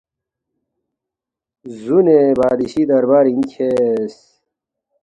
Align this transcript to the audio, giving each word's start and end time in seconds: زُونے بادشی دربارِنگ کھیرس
زُونے 1.81 2.19
بادشی 2.39 2.81
دربارِنگ 2.89 3.43
کھیرس 3.51 4.15